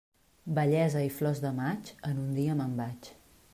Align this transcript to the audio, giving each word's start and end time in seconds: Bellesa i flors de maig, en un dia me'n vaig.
Bellesa 0.59 1.03
i 1.09 1.11
flors 1.17 1.43
de 1.45 1.53
maig, 1.59 1.93
en 2.11 2.25
un 2.25 2.35
dia 2.41 2.59
me'n 2.63 2.77
vaig. 2.83 3.15